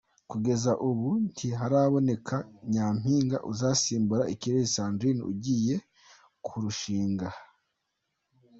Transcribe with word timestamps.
Kugeza 0.31 0.71
ubu 0.89 1.09
ntiharaboneka 1.27 2.35
Nyampinga 2.73 3.37
uzasimbura 3.51 4.23
Ikirezi 4.33 4.71
Sandrine 4.75 5.21
ugiye 5.31 5.75
kurushinga. 6.45 7.27